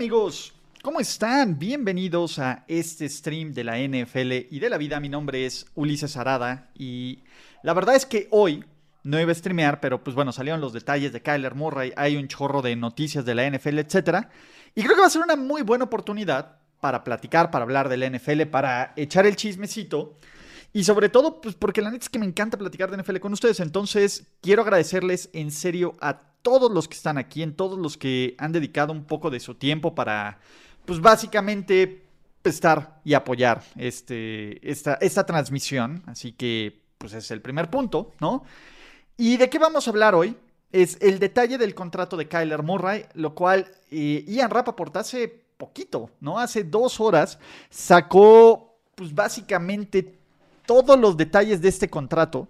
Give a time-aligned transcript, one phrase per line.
[0.00, 1.58] Amigos, ¿cómo están?
[1.58, 4.98] Bienvenidos a este stream de la NFL y de la vida.
[4.98, 7.18] Mi nombre es Ulises Arada y
[7.62, 8.64] la verdad es que hoy
[9.02, 12.28] no iba a streamear, pero pues bueno, salieron los detalles de Kyler Murray, hay un
[12.28, 14.28] chorro de noticias de la NFL, etc.
[14.74, 17.98] Y creo que va a ser una muy buena oportunidad para platicar, para hablar de
[17.98, 20.16] la NFL, para echar el chismecito.
[20.72, 23.32] Y sobre todo, pues porque la neta es que me encanta platicar de NFL con
[23.32, 23.60] ustedes.
[23.60, 28.34] Entonces, quiero agradecerles en serio a todos los que están aquí, en todos los que
[28.38, 30.38] han dedicado un poco de su tiempo para,
[30.84, 32.04] pues básicamente,
[32.44, 36.02] estar y apoyar este, esta, esta transmisión.
[36.06, 38.44] Así que, pues es el primer punto, ¿no?
[39.16, 40.36] ¿Y de qué vamos a hablar hoy?
[40.72, 46.10] Es el detalle del contrato de Kyler Murray, lo cual eh, Ian Rappaport hace poquito,
[46.20, 46.38] ¿no?
[46.38, 50.19] Hace dos horas sacó, pues básicamente
[50.70, 52.46] todos los detalles de este contrato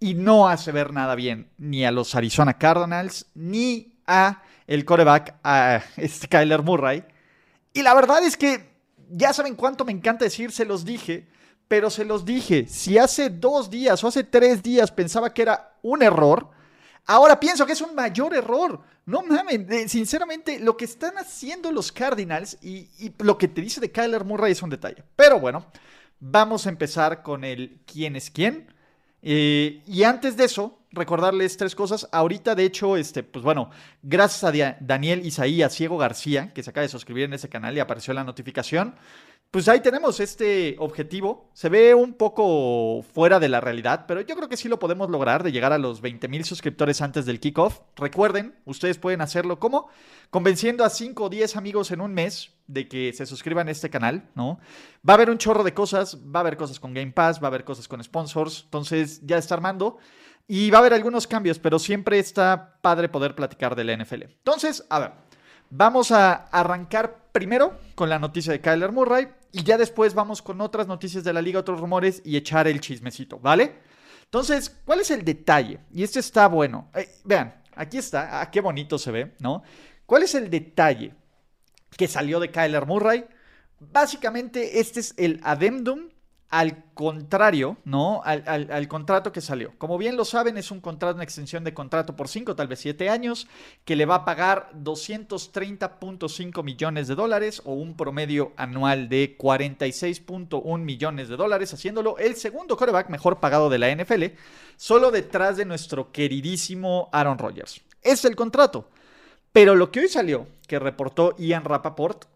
[0.00, 5.36] y no hace ver nada bien ni a los Arizona Cardinals ni a el coreback,
[5.44, 7.04] a este Kyler Murray.
[7.72, 8.68] Y la verdad es que
[9.10, 11.28] ya saben cuánto me encanta decir, se los dije,
[11.68, 15.76] pero se los dije, si hace dos días o hace tres días pensaba que era
[15.82, 16.50] un error,
[17.04, 18.80] ahora pienso que es un mayor error.
[19.04, 23.80] No mames, sinceramente, lo que están haciendo los Cardinals y, y lo que te dice
[23.80, 25.04] de Kyler Murray es un detalle.
[25.14, 25.64] Pero bueno,
[26.18, 28.72] Vamos a empezar con el quién es quién.
[29.22, 32.08] Eh, y antes de eso, recordarles tres cosas.
[32.12, 33.70] Ahorita, de hecho, este, pues bueno,
[34.02, 37.80] gracias a Daniel Isaías Ciego García, que se acaba de suscribir en ese canal y
[37.80, 38.94] apareció la notificación.
[39.50, 41.50] Pues ahí tenemos este objetivo.
[41.54, 45.08] Se ve un poco fuera de la realidad, pero yo creo que sí lo podemos
[45.08, 47.80] lograr de llegar a los 20 mil suscriptores antes del kickoff.
[47.96, 49.88] Recuerden, ustedes pueden hacerlo como
[50.30, 53.88] convenciendo a 5 o 10 amigos en un mes de que se suscriban a este
[53.88, 54.58] canal, ¿no?
[55.08, 57.46] Va a haber un chorro de cosas, va a haber cosas con Game Pass, va
[57.46, 59.98] a haber cosas con sponsors, entonces ya está armando.
[60.48, 64.22] Y va a haber algunos cambios, pero siempre está padre poder platicar de la NFL.
[64.24, 65.12] Entonces, a ver,
[65.70, 70.60] vamos a arrancar primero con la noticia de Kyler Murray y ya después vamos con
[70.60, 73.74] otras noticias de la liga, otros rumores y echar el chismecito, ¿vale?
[74.24, 75.80] Entonces, ¿cuál es el detalle?
[75.92, 76.90] Y este está bueno.
[77.24, 79.62] Vean, aquí está, ah, qué bonito se ve, ¿no?
[80.04, 81.14] ¿Cuál es el detalle
[81.96, 83.24] que salió de Kyler Murray?
[83.78, 86.08] Básicamente, este es el adendum
[86.48, 88.22] al contrario, ¿no?
[88.24, 89.72] Al, contrato que salió.
[89.78, 92.80] Como bien lo saben, es un contrato, una extensión de contrato por 5, tal vez
[92.80, 93.48] 7 años,
[93.84, 100.78] que le va a pagar 230.5 millones de dólares o un promedio anual de 46.1
[100.78, 104.24] millones de dólares, haciéndolo el segundo coreback mejor pagado de la NFL,
[104.76, 107.82] solo detrás de nuestro queridísimo Aaron Rodgers.
[108.02, 108.88] Es el contrato.
[109.52, 112.26] Pero lo que hoy salió, que reportó Ian Rappaport,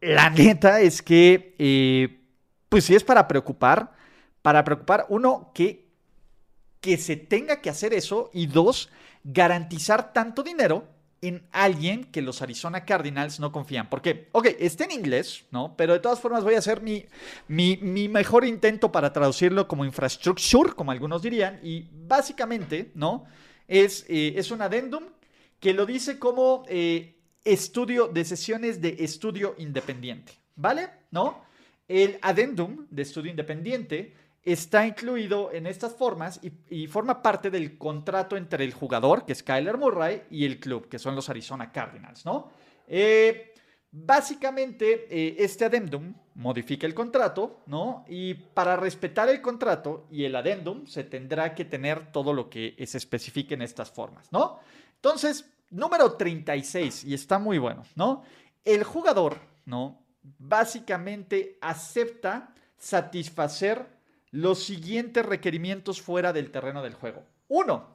[0.00, 2.20] la neta es que, eh,
[2.68, 3.92] pues sí es para preocupar,
[4.42, 5.88] para preocupar, uno, que,
[6.80, 8.90] que se tenga que hacer eso, y dos,
[9.24, 10.88] garantizar tanto dinero
[11.22, 13.88] en alguien que los Arizona Cardinals no confían.
[13.88, 15.74] Porque, ok, está en inglés, ¿no?
[15.76, 17.06] Pero de todas formas voy a hacer mi,
[17.48, 21.58] mi, mejor intento para traducirlo como infrastructure, como algunos dirían.
[21.62, 23.24] Y básicamente, ¿no?
[23.66, 25.04] Es, eh, es un adendum
[25.58, 30.90] que lo dice como eh, estudio de sesiones de estudio independiente, ¿vale?
[31.10, 31.45] ¿No?
[31.88, 38.36] El adendum de estudio independiente está incluido en estas formas y, forma parte del contrato
[38.36, 42.24] entre el jugador, que es Kyler Murray, y el club, que son los Arizona Cardinals,
[42.24, 42.50] ¿no?
[42.86, 43.52] Eh,
[43.90, 48.04] básicamente, eh, este adendum modifica el contrato, ¿no?
[48.08, 52.76] Y para respetar el contrato y el adendum se tendrá que tener todo lo que
[52.86, 54.60] se especifique en estas formas, ¿no?
[54.94, 58.22] Entonces, número 36, y está muy bueno, ¿no?
[58.64, 60.05] El jugador, ¿no?
[60.38, 63.86] Básicamente acepta satisfacer
[64.30, 67.24] los siguientes requerimientos fuera del terreno del juego.
[67.48, 67.88] Uno,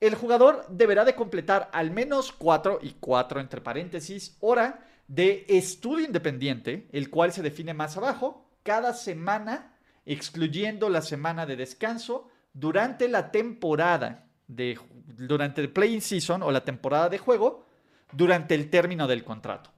[0.00, 6.06] el jugador deberá de completar al menos cuatro, y cuatro entre paréntesis, hora de estudio
[6.06, 9.76] independiente, el cual se define más abajo, cada semana,
[10.06, 17.08] excluyendo la semana de descanso, durante la temporada durante el playing season o la temporada
[17.08, 17.64] de juego
[18.12, 19.70] durante el término del contrato.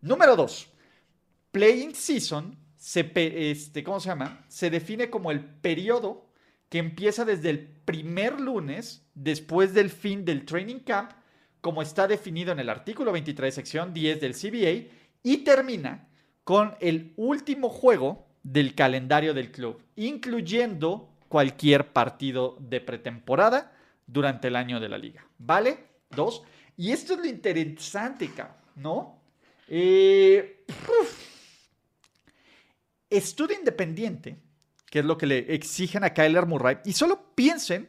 [0.00, 0.68] Número 2.
[1.56, 3.10] Playing season se,
[3.50, 4.44] este, ¿cómo se llama?
[4.46, 6.28] Se define como el periodo
[6.68, 11.12] que empieza desde el primer lunes después del fin del training camp
[11.62, 14.92] como está definido en el artículo 23, sección 10 del CBA,
[15.22, 16.10] y termina
[16.44, 23.72] con el último juego del calendario del club, incluyendo cualquier partido de pretemporada
[24.06, 25.26] durante el año de la liga.
[25.38, 25.78] ¿Vale?
[26.10, 26.42] Dos.
[26.76, 28.30] Y esto es lo interesante,
[28.74, 29.22] ¿no?
[29.68, 30.64] Eh,
[33.10, 34.38] estudio independiente,
[34.90, 37.88] que es lo que le exigen a Kyler Murray, y solo piensen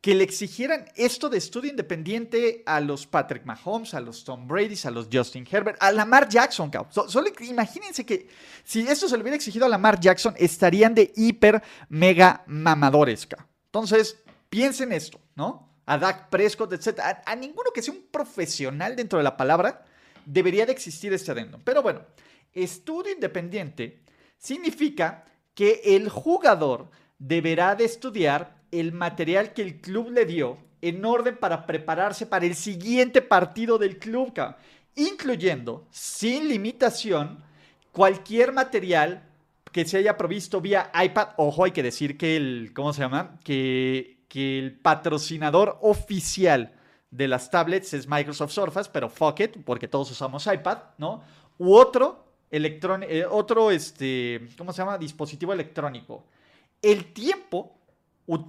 [0.00, 4.76] que le exigieran esto de estudio independiente a los Patrick Mahomes, a los Tom Brady,
[4.84, 8.28] a los Justin Herbert, a Lamar Jackson, solo imagínense que
[8.62, 13.26] si esto se le hubiera exigido a Lamar Jackson, estarían de hiper mega mamadores,
[13.66, 14.18] Entonces,
[14.48, 15.68] piensen esto, ¿no?
[15.86, 17.00] A Dak Prescott, etc.
[17.24, 19.84] A, ninguno que sea un profesional dentro de la palabra
[20.24, 21.58] debería de existir este adendo.
[21.64, 22.02] Pero bueno,
[22.52, 24.02] estudio independiente
[24.38, 25.24] significa
[25.54, 31.36] que el jugador deberá de estudiar el material que el club le dio en orden
[31.36, 34.32] para prepararse para el siguiente partido del club,
[34.94, 37.42] incluyendo, sin limitación,
[37.92, 39.24] cualquier material
[39.72, 41.30] que se haya provisto vía iPad.
[41.36, 43.38] Ojo, hay que decir que el, ¿cómo se llama?
[43.42, 46.74] Que, que el patrocinador oficial
[47.10, 51.22] de las tablets es Microsoft Surface, pero fuck it, porque todos usamos iPad, ¿no?
[51.58, 54.98] U otro electrónico, eh, otro, este, ¿cómo se llama?
[54.98, 56.24] Dispositivo electrónico.
[56.82, 57.78] El tiempo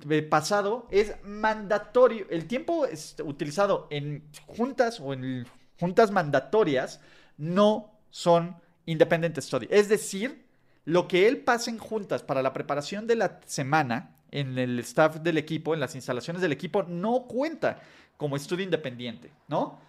[0.10, 2.26] eh, pasado es mandatorio.
[2.30, 2.86] El tiempo
[3.24, 5.46] utilizado en juntas o en
[5.80, 7.00] juntas mandatorias
[7.38, 8.56] no son
[8.86, 9.68] independent study.
[9.70, 10.46] Es decir,
[10.86, 15.18] lo que él pasa en juntas para la preparación de la semana en el staff
[15.18, 17.80] del equipo, en las instalaciones del equipo, no cuenta
[18.18, 19.80] como estudio independiente, ¿no?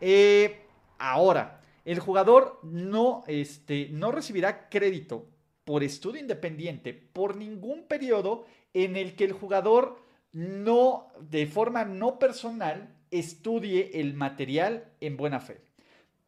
[0.00, 0.66] Eh,
[0.98, 5.26] ahora, el jugador no, este, no recibirá crédito
[5.64, 8.44] por estudio independiente por ningún periodo
[8.74, 9.98] en el que el jugador
[10.32, 15.60] no, de forma no personal, estudie el material en buena fe.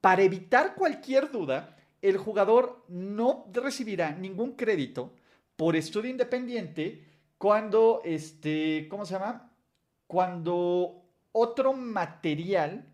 [0.01, 5.15] Para evitar cualquier duda, el jugador no recibirá ningún crédito
[5.57, 7.03] por estudio independiente
[7.39, 9.51] cuando, este, ¿cómo se llama?
[10.07, 11.03] Cuando
[11.33, 12.94] otro material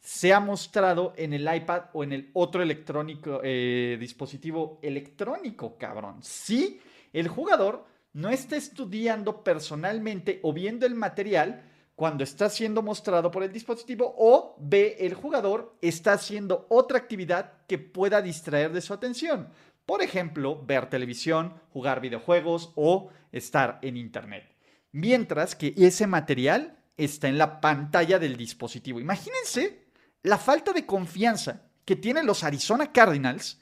[0.00, 6.22] sea mostrado en el iPad o en el otro electrónico, eh, dispositivo electrónico, cabrón.
[6.22, 6.80] Si
[7.12, 11.64] el jugador no está estudiando personalmente o viendo el material
[11.94, 17.54] cuando está siendo mostrado por el dispositivo o B, el jugador está haciendo otra actividad
[17.66, 19.48] que pueda distraer de su atención.
[19.86, 24.44] Por ejemplo, ver televisión, jugar videojuegos o estar en Internet.
[24.92, 29.00] Mientras que ese material está en la pantalla del dispositivo.
[29.00, 29.85] Imagínense
[30.26, 33.60] la falta de confianza que tienen los Arizona Cardinals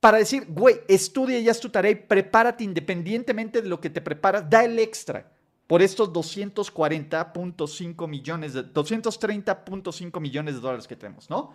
[0.00, 4.48] para decir, güey, estudia ya tu tarea y prepárate independientemente de lo que te preparas,
[4.48, 5.30] da el extra
[5.66, 11.54] por estos 240.5 millones, de, 230.5 millones de dólares que tenemos, ¿no?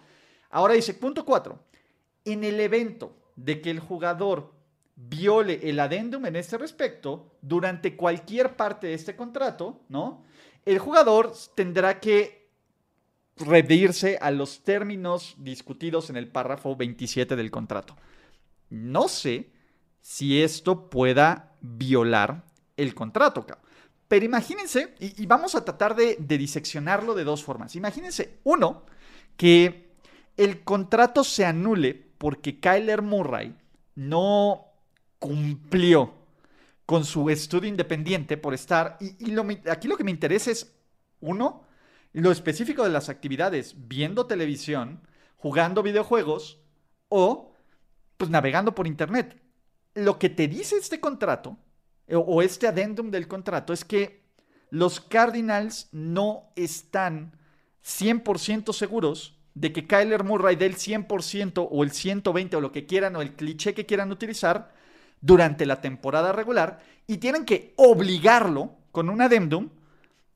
[0.52, 1.60] Ahora dice, punto 4,
[2.26, 4.54] en el evento de que el jugador
[4.96, 10.24] viole el adendum en este respecto, durante cualquier parte de este contrato, ¿no?
[10.66, 12.39] El jugador tendrá que
[13.40, 17.96] redirse a los términos discutidos en el párrafo 27 del contrato.
[18.70, 19.50] No sé
[20.02, 22.44] si esto pueda violar
[22.78, 23.46] el contrato,
[24.08, 27.76] Pero imagínense, y, vamos a tratar de, diseccionarlo de dos formas.
[27.76, 28.84] Imagínense, uno,
[29.38, 29.92] que
[30.38, 33.56] el contrato se anule porque Kyler Murray
[33.96, 34.66] no
[35.20, 36.14] cumplió
[36.86, 38.98] con su estudio independiente por estar.
[39.00, 39.38] Y,
[39.70, 40.74] aquí lo que me interesa es,
[41.20, 41.66] uno,
[42.14, 45.02] lo específico de las actividades, viendo televisión,
[45.38, 46.60] jugando videojuegos
[47.08, 47.54] o
[48.18, 49.42] pues navegando por internet.
[49.94, 51.58] Lo que te dice este contrato
[52.08, 54.24] eh, o este adendum del contrato es que
[54.70, 57.38] los Cardinals no están
[57.84, 62.86] 100% seguros de que Kyler Murray dé el 100% o el 120 o lo que
[62.86, 64.74] quieran o el cliché que quieran utilizar
[65.22, 69.70] durante la temporada regular y tienen que obligarlo con un adendum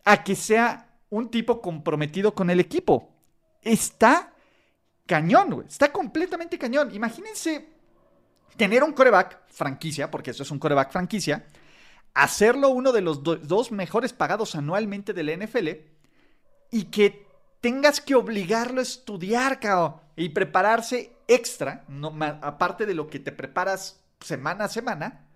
[0.03, 3.09] a que sea un tipo comprometido con el equipo.
[3.61, 4.33] Está
[5.05, 5.67] cañón, güey.
[5.67, 6.93] Está completamente cañón.
[6.93, 7.69] Imagínense
[8.57, 11.45] tener un coreback franquicia, porque eso es un coreback franquicia,
[12.15, 15.69] hacerlo uno de los dos mejores pagados anualmente de la NFL
[16.71, 17.27] y que
[17.61, 23.31] tengas que obligarlo a estudiar, cao, y prepararse extra, no, aparte de lo que te
[23.31, 25.27] preparas semana a semana,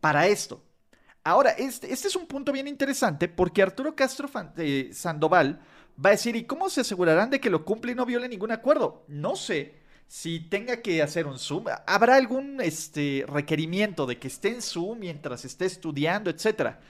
[0.00, 0.62] para esto.
[1.24, 5.60] Ahora, este, este es un punto bien interesante porque Arturo Castro eh, Sandoval
[6.04, 8.50] va a decir, ¿y cómo se asegurarán de que lo cumple y no viole ningún
[8.50, 9.04] acuerdo?
[9.06, 9.76] No sé,
[10.08, 14.98] si tenga que hacer un Zoom, ¿habrá algún este, requerimiento de que esté en Zoom
[14.98, 16.80] mientras esté estudiando, etcétera?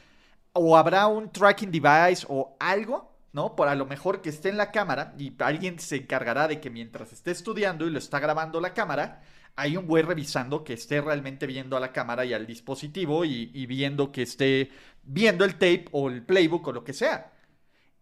[0.54, 3.56] ¿O habrá un tracking device o algo ¿no?
[3.56, 6.70] Por a lo mejor que esté en la cámara y alguien se encargará de que
[6.70, 9.22] mientras esté estudiando y lo está grabando la cámara,
[9.56, 13.66] hay un güey revisando que esté realmente viendo a la cámara y al dispositivo y,
[13.66, 14.70] viendo que esté
[15.02, 17.32] viendo el tape o el playbook o lo que sea.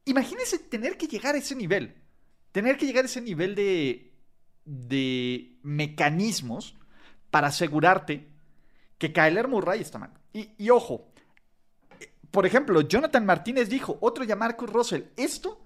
[0.04, 1.94] Imagínense tener que llegar a ese nivel.
[2.52, 4.12] Tener que llegar a ese nivel de,
[4.64, 6.76] de mecanismos
[7.30, 8.28] para asegurarte
[8.98, 10.12] que Kyler Murray está mal.
[10.32, 11.12] Y, y ojo,
[12.30, 15.04] por ejemplo, Jonathan Martínez dijo, otro ya Marcus Russell.
[15.16, 15.64] Esto,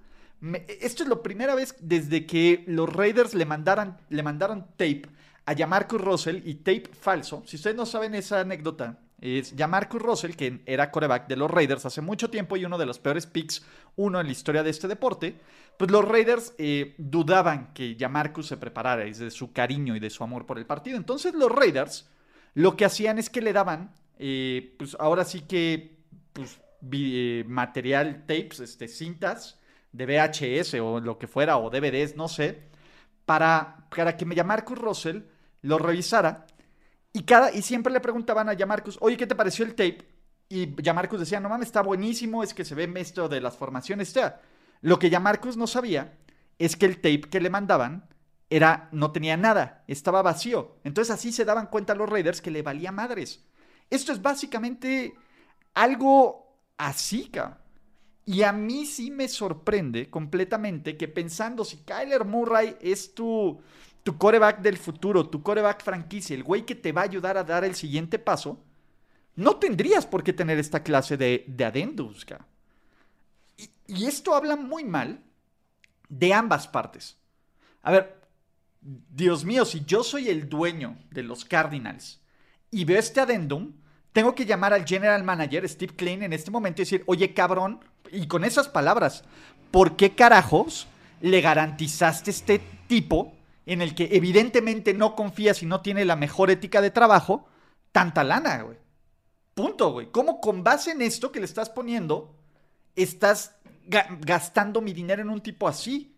[0.81, 5.09] esto es la primera vez desde que los Raiders le mandaron, le mandaron tape
[5.47, 7.43] a Jamarcus Russell y tape falso.
[7.47, 11.87] Si ustedes no saben esa anécdota, es Jamarcus Russell, que era coreback de los Raiders
[11.87, 13.65] hace mucho tiempo y uno de los peores picks,
[13.97, 15.37] uno en la historia de este deporte.
[15.79, 20.11] Pues los Raiders eh, dudaban que Jamarcus se preparara, es de su cariño y de
[20.11, 20.97] su amor por el partido.
[20.97, 22.09] Entonces los Raiders
[22.55, 25.97] lo que hacían es que le daban, eh, pues ahora sí que
[26.33, 26.61] pues,
[26.93, 29.59] eh, material, tapes, este, cintas
[29.93, 32.69] de VHS o lo que fuera, o DVDs, no sé,
[33.25, 35.23] para, para que Marcus Russell
[35.65, 36.47] lo revisara
[37.13, 40.07] y, cada, y siempre le preguntaban a Marcus, oye, ¿qué te pareció el tape?
[40.49, 44.11] Y Marcus decía, no mames, está buenísimo, es que se ve esto de las formaciones.
[44.13, 44.41] sea,
[44.83, 46.19] lo que Marcus no sabía
[46.59, 48.09] es que el tape que le mandaban
[48.51, 50.77] era, no tenía nada, estaba vacío.
[50.85, 53.45] Entonces así se daban cuenta los Raiders que le valía madres.
[53.89, 55.15] Esto es básicamente
[55.73, 57.59] algo así, cabrón.
[58.27, 63.61] Y a mí sí me sorprende completamente que pensando si Kyler Murray es tu,
[64.05, 67.43] tu coreback del futuro, tu coreback franquicia, el güey que te va a ayudar a
[67.43, 68.63] dar el siguiente paso,
[69.35, 72.25] no tendrías por qué tener esta clase de, de adendus.
[73.57, 75.21] Y, y esto habla muy mal
[76.09, 77.17] de ambas partes.
[77.83, 78.21] A ver,
[78.81, 82.21] Dios mío, si yo soy el dueño de los Cardinals
[82.71, 83.73] y veo este adendum,
[84.13, 87.81] tengo que llamar al general manager Steve Klein en este momento y decir, oye cabrón,
[88.13, 89.25] y con esas palabras,
[89.71, 90.87] ¿por qué carajos
[91.23, 93.34] le garantizaste este tipo
[93.67, 97.49] en el que evidentemente no confías y no tiene la mejor ética de trabajo,
[97.93, 98.79] tanta lana, güey?
[99.55, 100.11] Punto, güey.
[100.11, 102.35] ¿Cómo con base en esto que le estás poniendo,
[102.97, 103.57] estás
[103.87, 106.17] gastando mi dinero en un tipo así?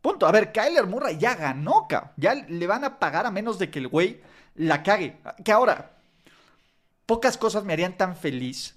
[0.00, 0.26] Punto.
[0.26, 2.12] A ver, Kyler Murray ya ganó, cabrón.
[2.16, 4.20] Ya le van a pagar a menos de que el güey
[4.54, 5.18] la cague.
[5.42, 5.96] Que ahora,
[7.06, 8.76] pocas cosas me harían tan feliz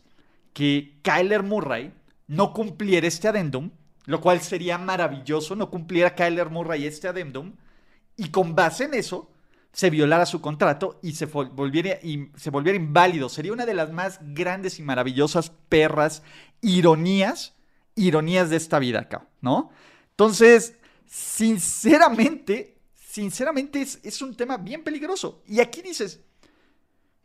[0.54, 1.94] que Kyler Murray
[2.28, 3.72] no cumpliera este adendum,
[4.06, 7.56] lo cual sería maravilloso, no cumpliera Kyler Murray este adendum,
[8.18, 9.32] y con base en eso
[9.72, 13.30] se violara su contrato y se volviera, y se volviera inválido.
[13.30, 16.24] Sería una de las más grandes y maravillosas perras
[16.62, 17.54] ironías,
[17.96, 19.70] ironías de esta vida acá, ¿no?
[20.10, 20.74] Entonces,
[21.06, 25.44] sinceramente, sinceramente es, es un tema bien peligroso.
[25.48, 26.22] Y aquí dices,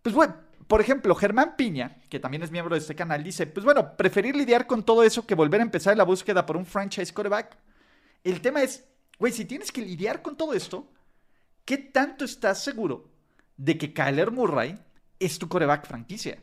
[0.02, 3.64] pues bueno, por ejemplo, Germán Piña, que también es miembro de este canal, dice, pues
[3.64, 7.12] bueno, preferir lidiar con todo eso que volver a empezar la búsqueda por un franchise
[7.12, 7.56] quarterback.
[8.25, 8.84] El tema es,
[9.19, 10.90] güey, si tienes que lidiar con todo esto,
[11.64, 13.11] ¿qué tanto estás seguro
[13.57, 14.78] de que Kyler Murray
[15.19, 16.38] es tu quarterback franquicia?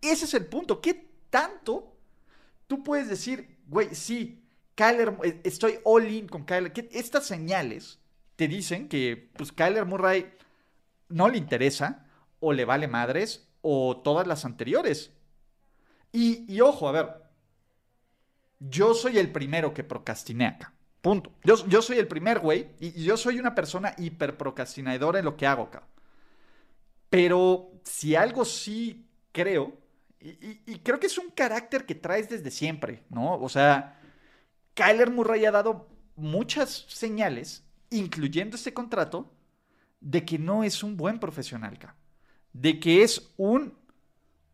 [0.00, 0.80] Ese es el punto.
[0.80, 1.96] ¿Qué tanto
[2.66, 4.42] tú puedes decir, güey, sí,
[4.74, 6.72] Kyler, eh, estoy all in con Kyler?
[6.92, 7.98] estas señales
[8.36, 10.32] te dicen que, pues, Kyler Murray
[11.08, 12.06] no le interesa
[12.38, 15.12] o le vale madres o todas las anteriores.
[16.12, 17.08] Y, ojo, a ver,
[18.58, 20.72] yo soy el primero que procrastiné acá.
[21.00, 21.32] Punto.
[21.44, 25.46] Yo, soy el primer güey y, yo soy una persona hiper procrastinadora en lo que
[25.46, 25.82] hago acá.
[27.08, 29.78] Pero si algo sí creo,
[30.20, 33.34] y, creo que es un carácter que traes desde siempre, ¿no?
[33.34, 33.98] O sea,
[34.74, 39.32] Kyler Murray ha dado muchas señales, incluyendo este contrato,
[40.00, 41.96] de que no es un buen profesional, acá
[42.52, 43.74] de que es un,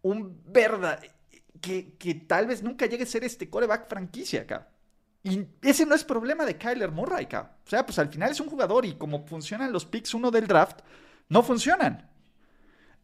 [0.03, 1.03] un verdad,
[1.61, 4.71] que, que, tal vez nunca llegue a ser este coreback franquicia acá.
[5.27, 7.57] Y ese no es problema de Kyler Murray acá.
[7.67, 10.47] O sea, pues al final es un jugador y como funcionan los picks uno del
[10.47, 10.83] draft,
[11.29, 12.09] no funcionan.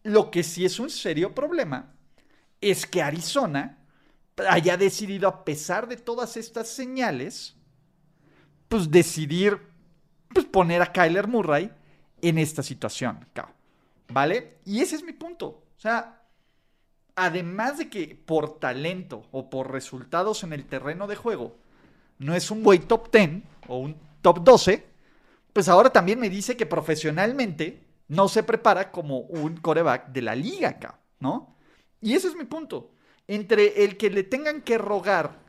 [0.05, 1.97] Lo que sí es un serio problema
[2.61, 3.81] es que Arizona
[4.49, 7.57] haya decidido, a pesar de todas estas señales,
[8.69, 9.59] pues decidir
[10.33, 11.73] pues, poner a Kyler Murray
[12.21, 13.17] en esta situación.
[13.17, 13.53] Acá.
[14.11, 14.59] ¿Vale?
[14.65, 15.65] Y ese es mi punto.
[15.77, 16.23] O sea,
[17.17, 21.62] además de que por talento o por resultados en el terreno de juego
[22.23, 24.87] no es un güey top 10 o un top 12,
[25.53, 30.35] pues ahora también me dice que profesionalmente no se prepara como un coreback de la
[30.35, 31.57] liga acá, ¿no?
[32.01, 32.91] Y ese es mi punto.
[33.29, 35.43] Entre el que le tengan que rogar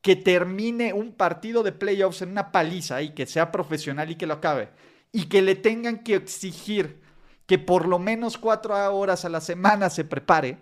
[0.00, 4.26] que termine un partido de playoffs en una paliza y que sea profesional y que
[4.26, 4.70] lo acabe,
[5.12, 7.02] y que le tengan que exigir
[7.46, 10.58] que por lo menos cuatro horas a la semana se prepare,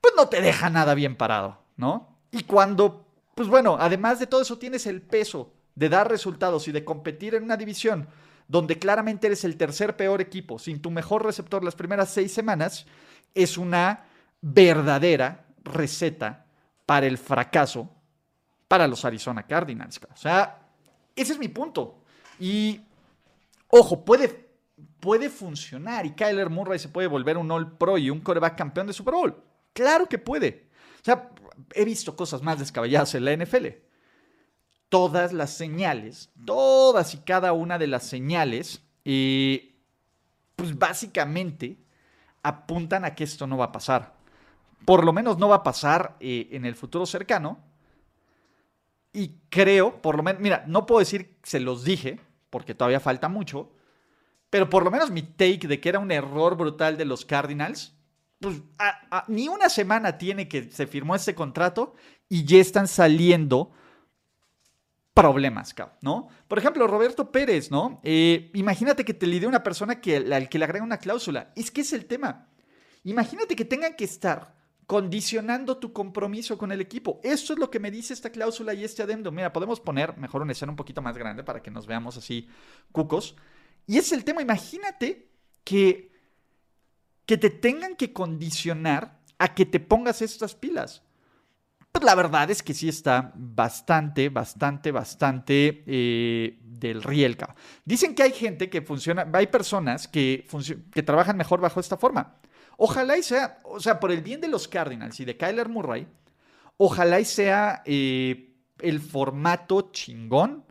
[0.00, 2.18] pues no te deja nada bien parado, ¿no?
[2.30, 3.03] Y cuando
[3.34, 7.34] pues bueno, además de todo eso tienes el peso de dar resultados y de competir
[7.34, 8.08] en una división
[8.46, 12.86] donde claramente eres el tercer peor equipo, sin tu mejor receptor las primeras seis semanas,
[13.34, 14.04] es una
[14.40, 16.46] verdadera receta
[16.86, 17.90] para el fracaso
[18.68, 20.00] para los Arizona Cardinals.
[20.12, 20.60] O sea,
[21.16, 22.02] ese es mi punto.
[22.38, 22.80] Y,
[23.68, 24.50] ojo, puede,
[25.00, 28.86] puede funcionar y Kyler Murray se puede volver un All Pro y un coreback campeón
[28.86, 29.42] de Super Bowl.
[29.72, 30.68] Claro que puede.
[31.00, 31.30] O sea,
[31.74, 33.66] he visto cosas más descabelladas en la NFL.
[34.88, 39.74] Todas las señales, todas y cada una de las señales, eh,
[40.56, 41.78] pues básicamente
[42.42, 44.14] apuntan a que esto no va a pasar.
[44.84, 47.58] Por lo menos no va a pasar eh, en el futuro cercano.
[49.12, 52.20] Y creo, por lo menos, mira, no puedo decir se los dije,
[52.50, 53.72] porque todavía falta mucho,
[54.50, 57.93] pero por lo menos mi take de que era un error brutal de los Cardinals,
[58.44, 58.60] pues
[59.28, 61.94] ni una semana tiene que se firmó este contrato
[62.28, 63.72] y ya están saliendo
[65.14, 66.28] problemas, ¿no?
[66.46, 68.00] Por ejemplo, Roberto Pérez, ¿no?
[68.02, 71.52] Eh, imagínate que te lidie una persona que, al que le agrega una cláusula.
[71.56, 72.48] Es que es el tema.
[73.04, 74.54] Imagínate que tengan que estar
[74.86, 77.20] condicionando tu compromiso con el equipo.
[77.22, 79.32] Eso es lo que me dice esta cláusula y este adendo.
[79.32, 82.48] Mira, podemos poner mejor una escena un poquito más grande para que nos veamos así
[82.92, 83.36] cucos.
[83.86, 85.30] Y es el tema, imagínate
[85.64, 86.13] que,
[87.26, 91.02] que te tengan que condicionar a que te pongas estas pilas.
[91.92, 97.54] Pues la verdad es que sí está bastante, bastante, bastante eh, del rielca.
[97.84, 100.46] Dicen que hay gente que funciona, hay personas que,
[100.92, 102.40] que trabajan mejor bajo esta forma.
[102.76, 106.08] Ojalá y sea, o sea, por el bien de los Cardinals y de Kyler Murray,
[106.76, 110.64] ojalá y sea eh, el formato chingón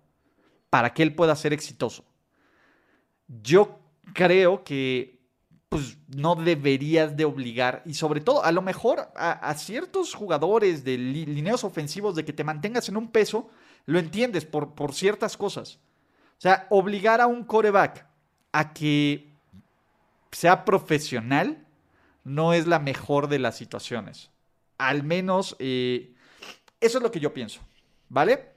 [0.70, 2.04] para que él pueda ser exitoso.
[3.28, 3.80] Yo
[4.14, 5.23] creo que
[5.74, 11.00] pues no deberías de obligar y sobre todo a lo mejor a, ciertos jugadores de
[11.00, 13.50] lineos ofensivos de que te mantengas en un peso,
[13.88, 15.80] lo entiendes por, por ciertas cosas.
[16.38, 18.06] O sea, obligar a un coreback
[18.52, 19.34] a que
[20.32, 21.66] sea profesional
[22.24, 24.30] no es la mejor de las situaciones.
[24.78, 26.14] Al menos eh,
[26.82, 27.62] eso es lo que yo pienso,
[28.10, 28.53] ¿vale?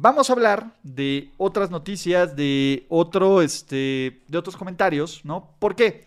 [0.00, 5.56] Vamos a hablar de otras noticias, de, otro, este, de otros comentarios, ¿no?
[5.58, 6.04] ¿Por qué?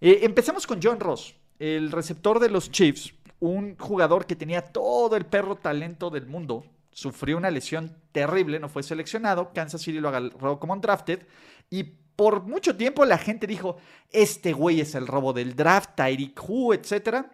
[0.00, 5.14] Eh, empecemos con John Ross, el receptor de los Chiefs, un jugador que tenía todo
[5.14, 10.08] el perro talento del mundo, sufrió una lesión terrible, no fue seleccionado, Kansas City lo
[10.08, 11.26] agarró como undrafted
[11.68, 11.82] y
[12.16, 13.76] por mucho tiempo la gente dijo,
[14.10, 17.26] este güey es el robo del draft, Tyreek Hu, etc.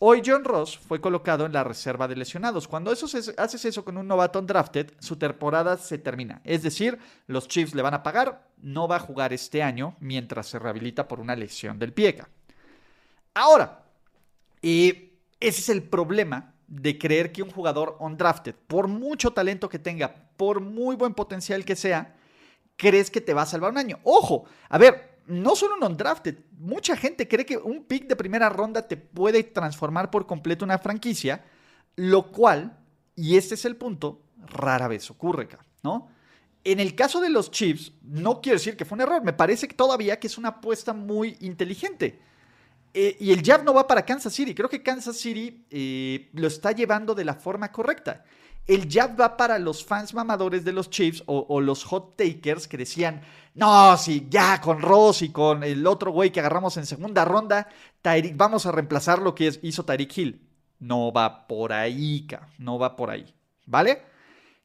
[0.00, 2.68] Hoy John Ross fue colocado en la reserva de lesionados.
[2.68, 3.06] Cuando eso
[3.36, 6.40] haces eso con un novato drafted, su temporada se termina.
[6.44, 10.46] Es decir, los Chiefs le van a pagar, no va a jugar este año mientras
[10.46, 12.22] se rehabilita por una lesión del pie.
[13.34, 13.86] Ahora,
[14.62, 19.80] y ese es el problema de creer que un jugador undrafted, por mucho talento que
[19.80, 22.14] tenga, por muy buen potencial que sea,
[22.76, 23.98] crees que te va a salvar un año.
[24.04, 28.48] Ojo, a ver, no solo un undrafted, mucha gente cree que un pick de primera
[28.48, 31.44] ronda te puede transformar por completo una franquicia,
[31.96, 32.78] lo cual,
[33.14, 35.48] y este es el punto, rara vez ocurre,
[35.82, 36.08] ¿no?
[36.64, 39.68] En el caso de los Chiefs, no quiero decir que fue un error, me parece
[39.68, 42.20] que todavía que es una apuesta muy inteligente.
[42.92, 46.48] Eh, y el jab no va para Kansas City, creo que Kansas City eh, lo
[46.48, 48.24] está llevando de la forma correcta
[48.68, 52.76] el jab va para los fans mamadores de los Chiefs o, los hot takers que
[52.76, 53.22] decían,
[53.54, 57.66] no, sí, ya con Ross y con el otro güey que agarramos en segunda ronda,
[58.34, 60.48] vamos a reemplazar lo que hizo Tyreek Hill.
[60.80, 62.26] No va por ahí,
[62.58, 63.34] no va por ahí,
[63.66, 64.02] ¿vale?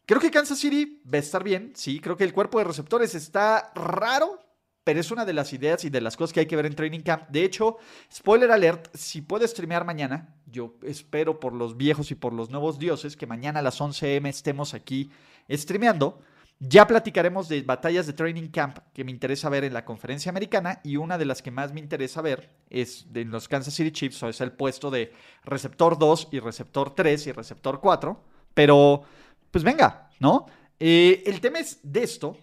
[0.06, 3.16] Creo que Kansas City va a estar bien, sí, creo que el cuerpo de receptores
[3.16, 4.38] está raro,
[4.84, 6.76] pero es una de las ideas y de las cosas que hay que ver en
[6.76, 7.30] Training Camp.
[7.30, 7.78] De hecho,
[8.14, 12.80] spoiler alert, si puedes streamear mañana, yo espero por los viejos y por los nuevos
[12.80, 15.12] dioses que mañana a las 11 m estemos aquí
[15.50, 16.22] streameando.
[16.60, 20.80] Ya platicaremos de batallas de Training Camp que me interesa ver en la conferencia americana
[20.84, 24.24] y una de las que más me interesa ver es de los Kansas City Chiefs,
[24.24, 25.12] o es el puesto de
[25.44, 28.24] receptor 2 y receptor 3 y receptor 4.
[28.54, 29.04] Pero,
[29.52, 30.46] pues venga, ¿no?
[30.80, 32.38] Eh, el tema es de esto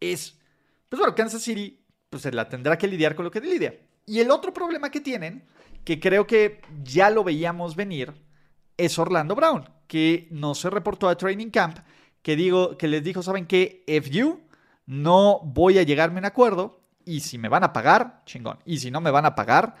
[0.00, 0.36] es
[0.94, 3.74] pues bueno, Kansas City pues se la tendrá que lidiar con lo que lidia.
[4.06, 5.44] Y el otro problema que tienen,
[5.84, 8.12] que creo que ya lo veíamos venir,
[8.76, 11.78] es Orlando Brown, que no se reportó a Training Camp,
[12.22, 13.84] que, digo, que les dijo, ¿saben qué?
[13.86, 14.40] If you,
[14.86, 18.58] no voy a llegarme a un acuerdo, y si me van a pagar, chingón.
[18.64, 19.76] Y si no me van a pagar,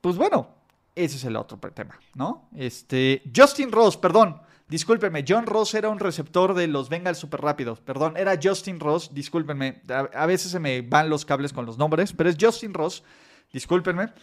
[0.00, 0.48] pues bueno,
[0.94, 2.48] ese es el otro tema, ¿no?
[2.56, 4.40] Este, Justin Ross, perdón,
[4.72, 7.80] Discúlpenme, John Ross era un receptor de los Bengals super rápidos.
[7.80, 9.12] Perdón, era Justin Ross.
[9.12, 9.82] Discúlpenme,
[10.14, 13.04] a, veces se me van los cables con los nombres, pero es Justin Ross.
[13.52, 14.14] Discúlpenme.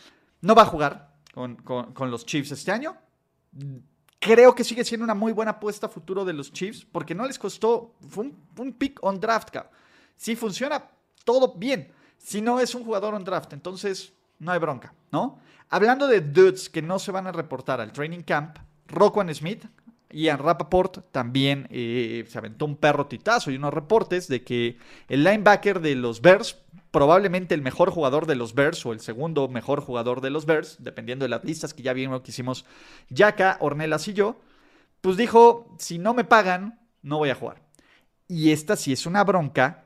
[0.41, 2.95] No va a jugar con, los Chiefs este año.
[4.19, 7.39] creo que sigue siendo una muy buena apuesta futuro de los Chiefs porque no les
[7.39, 9.55] costó, fue un, pick on draft.
[10.15, 10.83] Si funciona,
[11.23, 11.91] todo bien.
[12.17, 15.39] Si no es un jugador on draft, entonces no hay bronca, ¿no?
[15.69, 19.65] Hablando de dudes que no se van a reportar al training camp, Roquan Smith,
[20.11, 25.23] Ian Rappaport también eh, se aventó un perro titazo y unos reportes de que el
[25.23, 26.57] linebacker de los Bears,
[26.91, 30.77] probablemente el mejor jugador de los Bears o el segundo mejor jugador de los Bears,
[30.79, 32.65] dependiendo de las listas que ya vimos que hicimos
[33.09, 34.39] Yaka, Ornelas y yo,
[35.01, 37.61] pues dijo, si no me pagan, no voy a jugar.
[38.27, 39.85] Y esta sí es una bronca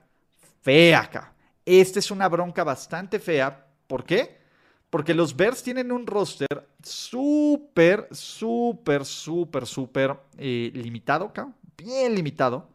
[0.62, 1.34] fea acá.
[1.66, 3.68] Esta es una bronca bastante fea.
[3.88, 4.42] ¿Por qué?
[4.90, 11.32] Porque los Bears tienen un roster súper, súper, súper, súper eh, limitado,
[11.78, 12.70] bien limitado.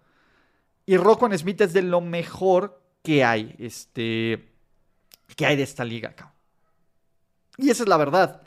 [0.86, 4.48] Y Rockon Smith es de lo mejor que hay, este,
[5.36, 6.34] que hay de esta liga, acá.
[7.56, 8.42] Y esa es la verdad.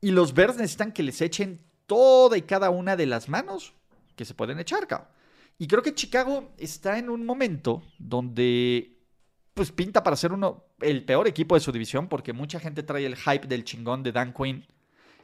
[0.00, 3.74] Y los Bears necesitan que les echen toda y cada una de las manos
[4.16, 5.08] que se pueden echar, cabrón.
[5.58, 8.96] Y creo que Chicago está en un momento donde
[9.54, 13.04] pues pinta para ser uno el peor equipo de su división porque mucha gente trae
[13.04, 14.64] el hype del chingón de Dan Quinn,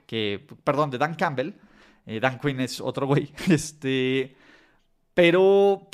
[0.06, 1.54] que perdón, de Dan Campbell.
[2.04, 3.32] Eh, Dan Quinn es otro güey.
[3.48, 4.34] Este,
[5.14, 5.88] pero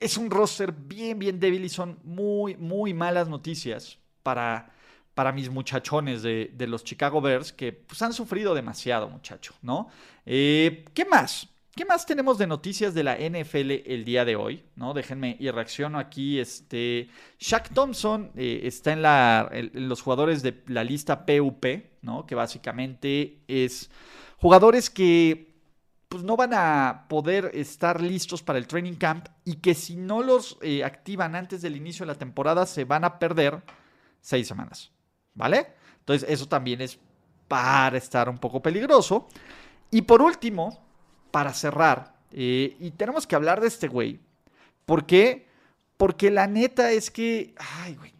[0.00, 4.72] es un roster bien bien débil y son muy muy malas noticias para
[5.18, 9.88] para mis muchachones de, los Chicago Bears que pues, han sufrido demasiado, muchacho, ¿no?
[10.24, 11.48] Eh, ¿Qué más?
[11.74, 14.62] ¿Qué más tenemos de noticias de la NFL el día de hoy?
[14.76, 14.94] ¿No?
[14.94, 16.38] Déjenme y reacciono aquí.
[16.38, 17.08] Este,
[17.40, 21.66] Shaq Thompson eh, está en, la, los jugadores de la lista PUP,
[22.02, 22.24] ¿no?
[22.24, 23.90] Que básicamente es
[24.36, 25.47] jugadores que
[26.08, 30.22] pues, no van a poder estar listos para el training camp y que si no
[30.22, 33.62] los eh, activan antes del inicio de la temporada se van a perder
[34.20, 34.90] seis semanas.
[35.34, 35.74] ¿Vale?
[36.00, 36.98] Entonces eso también es
[37.46, 39.28] para estar un poco peligroso.
[39.90, 40.84] Y por último,
[41.30, 44.20] para cerrar, eh, y tenemos que hablar de este güey.
[44.84, 45.46] ¿Por qué?
[45.96, 48.12] Porque la neta es que, ay, güey,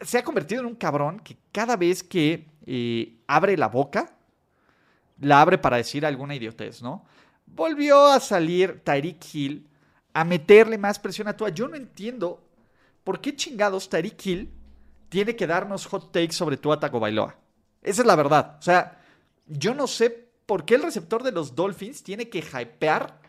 [0.00, 4.17] se ha convertido en un cabrón que cada vez que eh, abre la boca,
[5.20, 7.04] la abre para decir alguna idiotez, ¿no?
[7.46, 9.68] Volvió a salir Tyreek Hill
[10.12, 11.48] a meterle más presión a Tua.
[11.50, 12.42] Yo no entiendo
[13.04, 14.52] por qué chingados Tyreek Hill
[15.08, 17.34] tiene que darnos hot takes sobre Tua Tagovailoa.
[17.82, 18.56] Esa es la verdad.
[18.58, 19.00] O sea,
[19.46, 23.20] yo no sé ¿por qué el receptor de los Dolphins tiene que hypear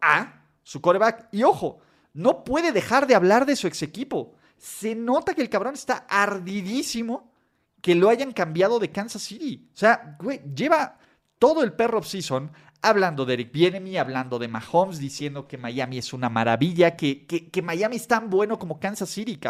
[0.00, 1.28] a su coreback?
[1.30, 1.78] Y ojo,
[2.14, 4.34] no puede dejar de hablar de su ex equipo.
[4.58, 7.32] Se nota que el cabrón está ardidísimo
[7.80, 9.68] que lo hayan cambiado de Kansas City.
[9.72, 10.98] O sea, güey, lleva
[11.42, 12.52] todo el perro season
[12.82, 17.62] hablando de Eric Bienemy, hablando de Mahomes, diciendo que Miami es una maravilla, que, que,
[17.62, 19.40] Miami es tan bueno como Kansas City.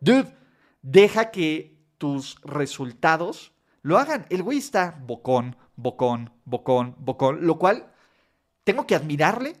[0.00, 0.34] Dude,
[0.82, 4.26] deja que tus resultados lo hagan.
[4.28, 7.92] El güey está bocón, bocón, bocón, bocón, lo cual
[8.64, 9.54] tengo que admirarle,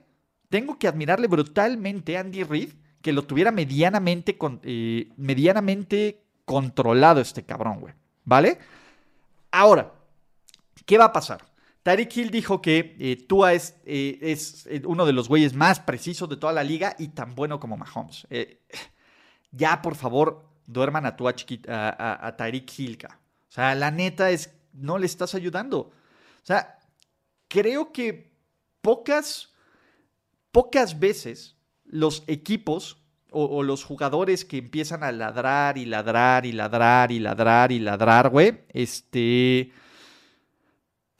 [0.48, 7.44] tengo que admirarle brutalmente a Andy Reid que lo tuviera medianamente, eh, medianamente controlado este
[7.44, 7.94] cabrón, güey.
[8.24, 8.58] ¿Vale?
[9.52, 9.92] Ahora,
[10.84, 11.49] ¿qué va a pasar?
[11.82, 16.28] Tyreek Hill dijo que eh, Tua es, eh, es uno de los güeyes más precisos
[16.28, 18.26] de toda la liga y tan bueno como Mahomes.
[19.50, 22.98] ya, por favor, duerman a Tua chiquita, a, Tyreek Hill.
[23.06, 25.78] O sea, la neta es, no le estás ayudando.
[25.80, 26.78] O sea,
[27.48, 28.32] creo que
[28.80, 29.50] pocas,
[30.52, 32.98] pocas veces los equipos
[33.32, 38.28] o, los jugadores que empiezan a ladrar y ladrar y ladrar y ladrar y ladrar,
[38.28, 39.70] güey, este,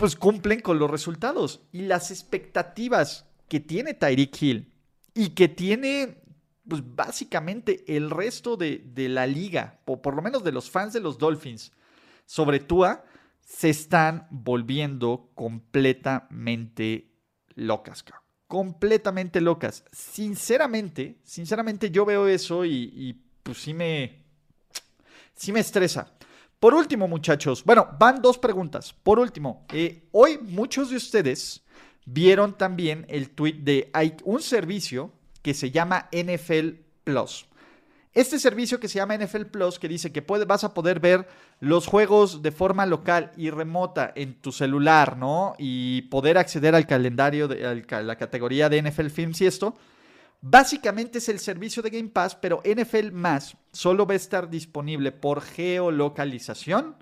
[0.00, 1.60] pues cumplen con los resultados.
[1.70, 4.72] Y las expectativas que tiene Tyreek Hill
[5.14, 6.22] y que tiene,
[6.66, 10.94] pues básicamente el resto de, de la liga, o por lo menos de los fans
[10.94, 11.72] de los Dolphins,
[12.24, 13.04] sobre Tua,
[13.44, 17.12] se están volviendo completamente
[17.56, 18.04] locas,
[18.46, 19.84] completamente locas.
[19.92, 24.24] Sinceramente, sinceramente yo veo eso y, pues sí me,
[25.34, 26.14] sí me estresa.
[26.60, 28.92] Por último, muchachos, bueno, van dos preguntas.
[28.92, 31.62] Por último, eh, hoy muchos de ustedes
[32.04, 37.46] vieron también el tweet de hay un servicio que se llama NFL Plus.
[38.12, 41.26] Este servicio que se llama NFL Plus, que dice que vas a poder ver
[41.60, 45.54] los juegos de forma local y remota en tu celular, ¿no?
[45.58, 49.76] Y poder acceder al calendario, de, la categoría de NFL Films y esto.
[50.42, 55.12] Básicamente es el servicio de Game Pass, pero NFL más solo va a estar disponible
[55.12, 56.96] por geolocalización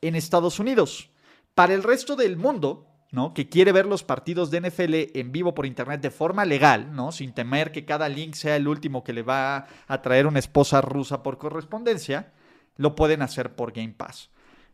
[0.00, 1.10] en Estados Unidos.
[1.54, 3.34] Para el resto del mundo, ¿no?
[3.34, 7.10] Que quiere ver los partidos de NFL en vivo por internet de forma legal, ¿no?
[7.10, 10.80] Sin temer que cada link sea el último que le va a traer una esposa
[10.80, 12.32] rusa por correspondencia,
[12.76, 14.30] lo pueden hacer por Game Pass.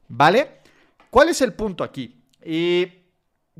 [0.08, 0.60] ¿Vale?
[1.08, 2.20] ¿Cuál es el punto aquí?
[2.42, 3.02] Eh,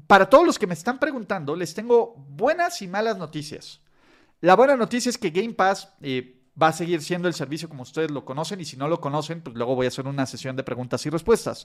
[0.07, 3.80] para todos los que me están preguntando, les tengo buenas y malas noticias.
[4.44, 7.83] La buena noticia es que Game Pass eh, va a seguir siendo el servicio como
[7.83, 10.54] ustedes lo conocen y si no lo conocen, pues luego voy a hacer una sesión
[10.54, 11.64] de preguntas y respuestas.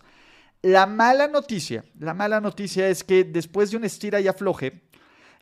[0.62, 4.84] La mala noticia, la mala noticia es que después de un estira y afloje,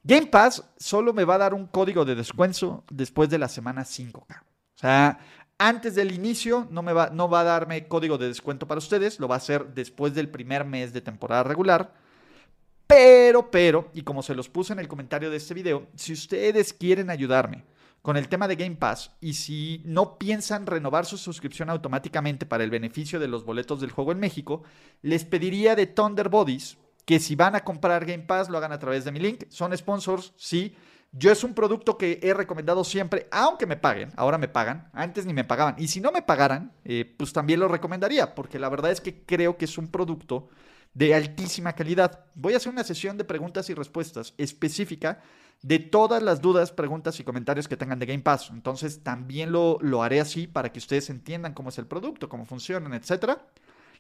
[0.04, 3.86] Game Pass solo me va a dar un código de descuento después de la semana
[3.86, 4.20] 5.
[4.20, 4.36] O
[4.74, 5.20] sea,
[5.60, 9.20] antes del inicio no, me va, no va a darme código de descuento para ustedes,
[9.20, 11.94] lo va a hacer después del primer mes de temporada regular.
[12.88, 16.72] Pero, pero, y como se los puse en el comentario de este video, si ustedes
[16.72, 17.66] quieren ayudarme
[18.02, 22.64] con el tema de Game Pass y si no piensan renovar su suscripción automáticamente para
[22.64, 24.64] el beneficio de los boletos del juego en México,
[25.02, 28.80] les pediría de Thunder Bodies que si van a comprar Game Pass lo hagan a
[28.80, 29.46] través de mi link.
[29.50, 30.76] Son sponsors, sí.
[31.14, 35.26] Yo es un producto que he recomendado siempre, aunque me paguen, ahora me pagan, antes
[35.26, 35.76] ni me pagaban.
[35.78, 39.24] Y si no me pagaran, eh, pues también lo recomendaría, porque la verdad es que
[39.24, 40.50] creo que es un producto
[40.94, 42.26] de altísima calidad.
[42.36, 45.22] Voy a hacer una sesión de preguntas y respuestas específica
[45.62, 48.50] de todas las dudas, preguntas y comentarios que tengan de Game Pass.
[48.52, 52.46] Entonces también lo, lo haré así para que ustedes entiendan cómo es el producto, cómo
[52.46, 53.38] funcionan, etc.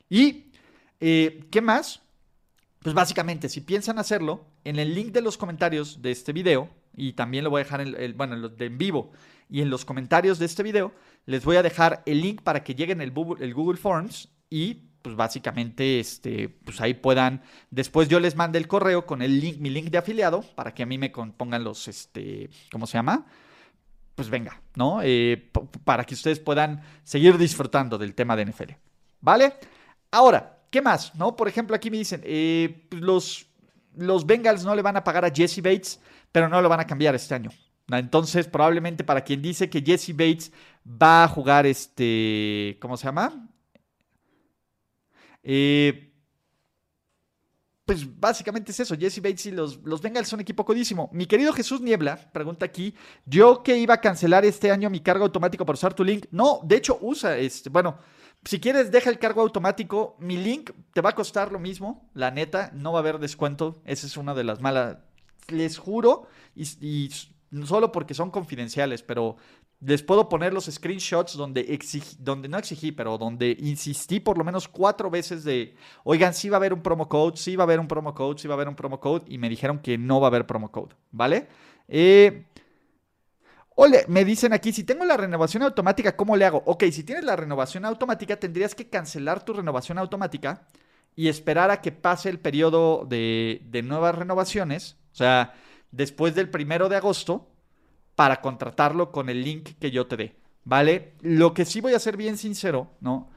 [0.10, 0.52] Y,
[1.00, 2.02] eh, ¿qué más?
[2.82, 7.14] Pues básicamente, si piensan hacerlo, en el link de los comentarios de este video, y
[7.14, 9.12] también lo voy a dejar en, el, bueno, en, de en vivo
[9.50, 10.94] y en los comentarios de este video,
[11.26, 16.02] les voy a dejar el link para que lleguen el Google Forms y pues básicamente,
[16.02, 17.42] este, pues ahí puedan,
[17.72, 20.84] después yo les mande el correo con el link, mi link de afiliado, para que
[20.84, 23.26] a mí me pongan los, este, ¿cómo se llama?
[24.16, 25.00] Pues venga, ¿no?
[25.02, 25.50] Eh,
[25.86, 28.72] para que ustedes puedan seguir disfrutando del tema de NFL,
[29.22, 29.54] ¿vale?
[30.12, 31.16] Ahora, ¿qué más?
[31.16, 31.38] ¿No?
[31.38, 33.48] Por ejemplo, aquí me dicen, eh, pues los,
[33.96, 36.02] los Bengals no le van a pagar a Jesse Bates,
[36.34, 37.52] pero no lo van a cambiar este año.
[37.90, 40.52] Entonces, probablemente para quien dice que Jesse Bates
[40.86, 43.47] va a jugar este, ¿cómo se llama?
[45.50, 46.12] Eh,
[47.86, 48.98] pues básicamente es eso.
[48.98, 51.10] Jesse Bates y los, los Bengals son equipo codísimo.
[51.14, 52.94] Mi querido Jesús Niebla pregunta aquí:
[53.26, 56.26] ¿Yo que iba a cancelar este año mi cargo automático por usar tu link?
[56.32, 57.70] No, de hecho, usa este.
[57.70, 57.98] Bueno,
[58.44, 60.18] si quieres, deja el cargo automático.
[60.20, 62.10] Mi link te va a costar lo mismo.
[62.14, 63.82] La neta, no va a haber descuento.
[63.86, 64.98] Esa es una de las malas.
[65.48, 67.10] Les juro, y
[67.64, 69.38] solo porque son confidenciales, pero
[69.80, 71.80] les puedo poner los screenshots donde,
[72.20, 76.58] donde no exigí, pero donde insistí por lo menos cuatro veces de, oigan, sí va
[76.58, 78.58] a haber un promo code, sí va a haber un promo code, sí va a
[78.58, 81.48] haber un promo code, y me dijeron que no va a haber promo code, ¿vale?
[81.88, 82.48] Eh,
[83.80, 86.64] Ole, me dicen aquí, si tengo la renovación automática, ¿cómo le hago?
[86.66, 90.68] Ok, si tienes la renovación automática, tendrías que cancelar tu renovación automática
[91.16, 94.98] y esperar a que pase el periodo de, de nuevas renovaciones.
[95.12, 95.54] O sea,
[95.92, 97.52] después del primero de agosto,
[98.18, 101.14] para contratarlo con el link que yo te dé, ¿vale?
[101.22, 103.30] Lo que sí voy a ser bien sincero, ¿no?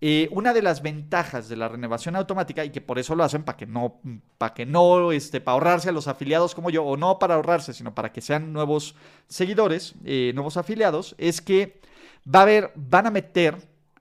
[0.00, 3.42] Eh, una de las ventajas de la renovación automática, y que por eso lo hacen,
[3.42, 4.00] para que no,
[4.38, 7.74] para que no, este, para ahorrarse a los afiliados como yo, o no para ahorrarse,
[7.74, 8.94] sino para que sean nuevos
[9.26, 11.80] seguidores, eh, nuevos afiliados, es que
[12.32, 13.56] va a haber, van a meter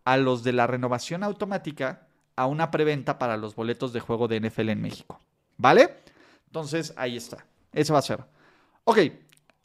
[0.05, 4.39] a los de la renovación automática a una preventa para los boletos de juego de
[4.39, 5.19] NFL en México,
[5.57, 5.95] ¿vale?
[6.45, 7.43] Entonces, ahí está.
[7.73, 8.23] Eso va a ser.
[8.83, 8.99] Ok,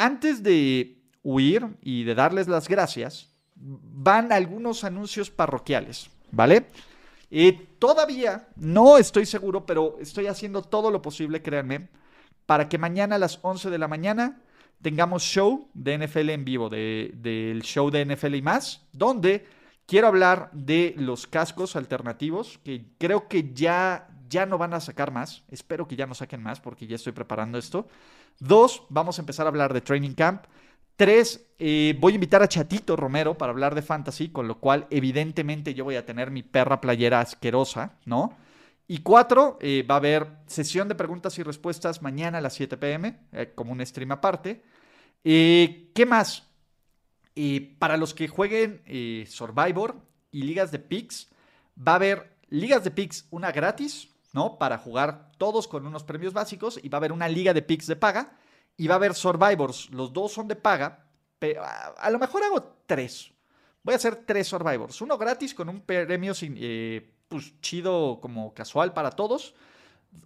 [0.03, 6.67] antes de huir y de darles las gracias, van algunos anuncios parroquiales, ¿vale?
[7.31, 11.89] Eh, todavía no estoy seguro, pero estoy haciendo todo lo posible, créanme,
[12.47, 14.43] para que mañana a las 11 de la mañana
[14.83, 19.47] tengamos show de NFL en vivo, del show de NFL y más, donde
[19.87, 25.13] quiero hablar de los cascos alternativos, que creo que ya, ya no van a sacar
[25.13, 27.87] más, espero que ya no saquen más porque ya estoy preparando esto.
[28.41, 30.45] Dos, vamos a empezar a hablar de Training Camp.
[30.97, 34.87] Tres, eh, voy a invitar a Chatito Romero para hablar de fantasy, con lo cual
[34.91, 38.37] evidentemente yo voy a tener mi perra playera asquerosa, ¿no?
[38.89, 42.77] Y cuatro, eh, va a haber sesión de preguntas y respuestas mañana a las 7
[42.79, 44.65] pm, eh, como un stream aparte.
[45.23, 46.49] ¿Qué más?
[47.79, 48.83] para los que jueguen
[49.27, 49.97] Survivor
[50.31, 51.31] y ligas de picks,
[51.79, 54.59] va a haber ligas de picks, una gratis, ¿no?
[54.59, 57.87] Para jugar todos con unos premios básicos y va a haber una liga de picks
[57.87, 58.37] de paga
[58.77, 59.91] y va a haber Survivors.
[59.91, 61.05] Los dos son de paga,
[61.39, 63.33] pero a, lo mejor hago tres.
[63.83, 65.01] Voy a hacer tres Survivors.
[65.01, 69.55] Uno gratis con un premio sin, eh, pues, chido como casual para todos.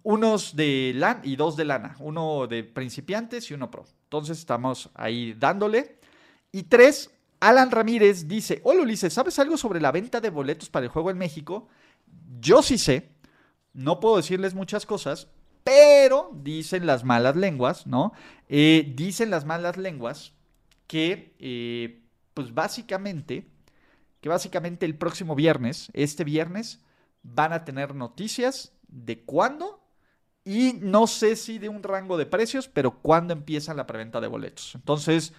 [0.03, 1.95] Unos de LAN y dos de lana.
[1.99, 3.85] Uno de principiantes y uno pro.
[4.03, 5.99] Entonces estamos ahí dándole.
[6.51, 10.85] Y tres, Alan Ramírez dice, hola Ulises, ¿sabes algo sobre la venta de boletos para
[10.85, 11.67] el juego en México?
[12.39, 13.09] Yo sí sé,
[13.77, 15.27] no puedo decirles muchas cosas,
[15.63, 18.11] pero dicen las malas lenguas, ¿no?
[18.49, 20.33] Eh, dicen las malas lenguas
[20.87, 22.01] que, eh,
[22.33, 23.47] pues básicamente,
[24.19, 26.81] que básicamente el próximo viernes, este viernes,
[27.21, 29.79] van a tener noticias de cuándo
[30.43, 34.27] y no sé si de un rango de precios, pero cuándo empieza la preventa de
[34.27, 34.73] boletos.
[34.73, 35.33] Entonces,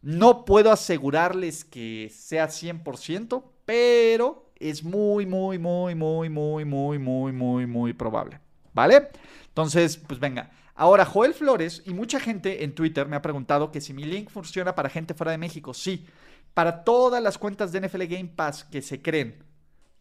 [0.00, 7.32] no puedo asegurarles que sea 100%, pero es muy, muy, muy, muy, muy, muy, muy,
[7.32, 8.40] muy, muy probable.
[8.72, 9.08] ¿Vale?
[9.48, 10.50] Entonces, pues venga.
[10.74, 14.30] Ahora, Joel Flores y mucha gente en Twitter me ha preguntado que si mi link
[14.30, 15.72] funciona para gente fuera de México.
[15.72, 16.06] Sí,
[16.52, 19.44] para todas las cuentas de NFL Game Pass que se creen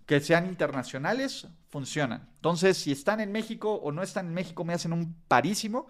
[0.06, 2.30] que sean internacionales, funcionan.
[2.36, 5.88] Entonces, si están en México o no están en México, me hacen un parísimo.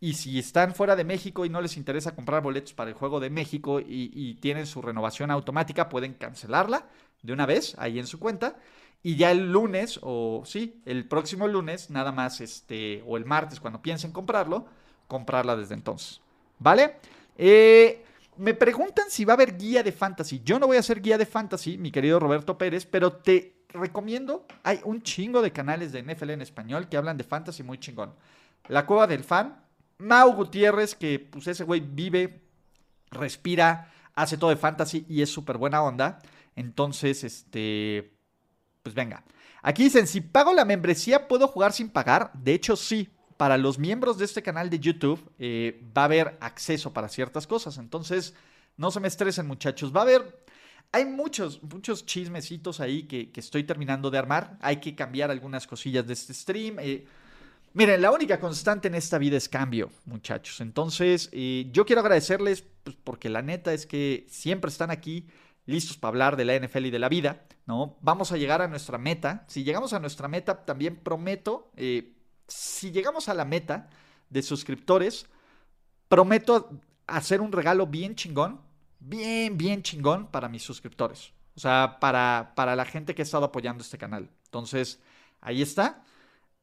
[0.00, 3.20] Y si están fuera de México y no les interesa comprar boletos para el juego
[3.20, 6.88] de México y, tienen su renovación automática, pueden cancelarla
[7.22, 8.56] de una vez ahí en su cuenta.
[9.02, 13.58] Y ya el lunes, o sí, el próximo lunes, nada más, este, o el martes,
[13.58, 14.66] cuando piensen comprarlo,
[15.08, 16.20] comprarla desde entonces.
[16.58, 16.96] ¿Vale?
[17.36, 18.04] Eh,
[18.36, 20.40] me preguntan si va a haber guía de fantasy.
[20.44, 24.46] Yo no voy a hacer guía de fantasy, mi querido Roberto Pérez, pero te recomiendo,
[24.62, 28.14] hay un chingo de canales de NFL en español que hablan de fantasy muy chingón.
[28.68, 29.60] La Cueva del Fan,
[29.98, 32.42] Mau Gutiérrez, que pues ese güey vive,
[33.10, 36.20] respira, hace todo de fantasy y es súper buena onda.
[36.56, 38.12] Entonces, este,
[38.82, 39.24] pues venga.
[39.62, 42.32] Aquí dicen, si pago la membresía, ¿puedo jugar sin pagar?
[42.34, 43.08] De hecho, sí
[43.42, 47.48] para los miembros de este canal de YouTube eh, va a haber acceso para ciertas
[47.48, 47.76] cosas.
[47.76, 48.34] Entonces,
[48.76, 49.92] no se me estresen muchachos.
[49.92, 50.44] Va a haber...
[50.92, 54.58] Hay muchos, muchos chismecitos ahí que, estoy terminando de armar.
[54.60, 56.76] Hay que cambiar algunas cosillas de este stream.
[56.78, 57.04] Eh,
[57.74, 60.60] miren, la única constante en esta vida es cambio, muchachos.
[60.60, 65.28] Entonces, eh, yo quiero agradecerles pues, porque la neta es que siempre están aquí
[65.66, 67.96] listos para hablar de la NFL y de la vida, ¿no?
[68.00, 69.44] Vamos a llegar a nuestra meta.
[69.48, 71.70] Si llegamos a nuestra meta, también prometo
[72.52, 73.88] si llegamos a la meta
[74.30, 75.26] de suscriptores,
[76.08, 76.70] prometo
[77.06, 78.60] hacer un regalo bien chingón,
[78.98, 81.32] bien, bien chingón para mis suscriptores.
[81.54, 84.30] O sea, para, para la gente que ha estado apoyando este canal.
[84.46, 85.00] Entonces,
[85.40, 86.04] ahí está.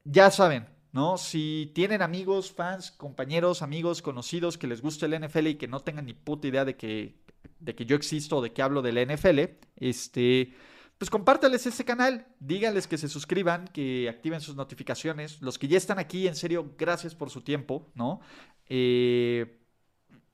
[0.03, 1.17] Ya saben, ¿no?
[1.17, 5.79] Si tienen amigos, fans, compañeros, amigos, conocidos que les guste el NFL y que no
[5.81, 7.15] tengan ni puta idea de que,
[7.59, 9.39] de que yo existo o de que hablo del NFL,
[9.77, 10.53] este
[10.99, 15.41] pues compártales este canal, díganles que se suscriban, que activen sus notificaciones.
[15.41, 18.19] Los que ya están aquí, en serio, gracias por su tiempo, ¿no?
[18.67, 19.61] Eh,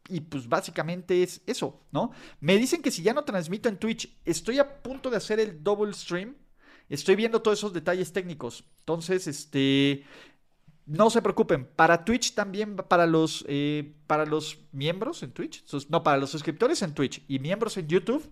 [0.09, 2.11] y pues básicamente es eso, ¿no?
[2.39, 5.63] Me dicen que si ya no transmito en Twitch, estoy a punto de hacer el
[5.63, 6.35] double stream.
[6.89, 8.65] Estoy viendo todos esos detalles técnicos.
[8.79, 10.03] Entonces, este,
[10.85, 16.03] no se preocupen, para Twitch también, para los, eh, para los miembros en Twitch, no,
[16.03, 18.31] para los suscriptores en Twitch y miembros en YouTube,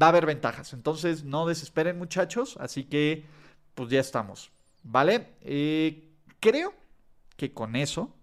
[0.00, 0.72] va a haber ventajas.
[0.72, 2.56] Entonces, no desesperen, muchachos.
[2.60, 3.24] Así que,
[3.74, 4.50] pues ya estamos.
[4.82, 5.34] ¿Vale?
[5.40, 6.74] Eh, creo
[7.36, 8.14] que con eso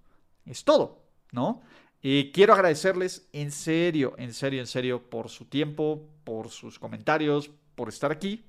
[0.46, 1.62] es todo, ¿no?
[2.02, 7.50] Eh, quiero agradecerles en serio, en serio, en serio, por su tiempo, por sus comentarios,
[7.76, 8.46] por estar aquí.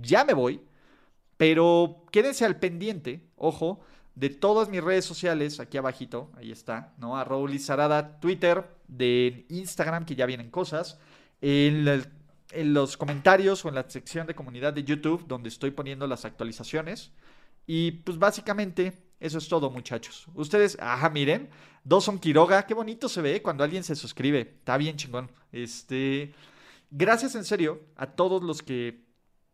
[0.00, 0.60] Ya me voy,
[1.36, 3.80] pero quédense al pendiente, ojo,
[4.14, 7.16] de todas mis redes sociales, aquí abajito, ahí está, ¿no?
[7.16, 10.98] A Raúl Sarada, Twitter, de Instagram, que ya vienen cosas.
[11.40, 11.84] En
[12.74, 17.12] los comentarios o en la sección de comunidad de YouTube donde estoy poniendo las actualizaciones.
[17.66, 20.26] Y pues básicamente eso es todo muchachos.
[20.34, 21.48] Ustedes, ajá, miren,
[21.84, 24.40] Dawson Quiroga, qué bonito se ve cuando alguien se suscribe.
[24.40, 25.30] Está bien chingón.
[25.52, 26.34] Este,
[26.90, 29.11] gracias en serio a todos los que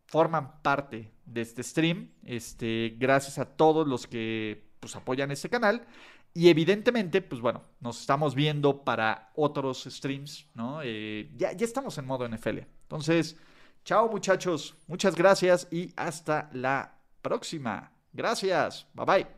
[0.08, 2.10] forman parte de este stream.
[2.24, 5.86] Este, gracias a todos los que pues apoyan este canal.
[6.34, 10.80] Y evidentemente, pues bueno, nos estamos viendo para otros streams, ¿no?
[10.82, 12.58] Eh, ya, ya estamos en modo NFL.
[12.82, 13.36] Entonces,
[13.84, 17.92] chao muchachos, muchas gracias y hasta la próxima.
[18.12, 19.37] Gracias, bye bye.